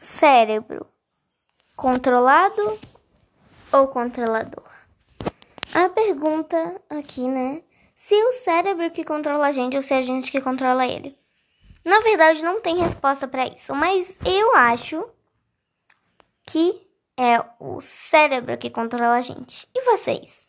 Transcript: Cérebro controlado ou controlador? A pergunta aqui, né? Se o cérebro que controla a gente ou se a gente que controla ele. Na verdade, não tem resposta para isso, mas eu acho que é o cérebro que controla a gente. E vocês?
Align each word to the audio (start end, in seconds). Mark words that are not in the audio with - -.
Cérebro 0.00 0.86
controlado 1.74 2.78
ou 3.72 3.88
controlador? 3.88 4.62
A 5.74 5.88
pergunta 5.88 6.80
aqui, 6.88 7.26
né? 7.26 7.64
Se 7.96 8.14
o 8.14 8.32
cérebro 8.32 8.92
que 8.92 9.02
controla 9.04 9.48
a 9.48 9.52
gente 9.52 9.76
ou 9.76 9.82
se 9.82 9.92
a 9.92 10.00
gente 10.00 10.30
que 10.30 10.40
controla 10.40 10.86
ele. 10.86 11.18
Na 11.84 11.98
verdade, 11.98 12.44
não 12.44 12.60
tem 12.60 12.78
resposta 12.78 13.26
para 13.26 13.48
isso, 13.48 13.74
mas 13.74 14.16
eu 14.24 14.54
acho 14.54 15.04
que 16.46 16.80
é 17.16 17.44
o 17.58 17.80
cérebro 17.80 18.56
que 18.56 18.70
controla 18.70 19.16
a 19.16 19.22
gente. 19.22 19.68
E 19.74 19.82
vocês? 19.84 20.47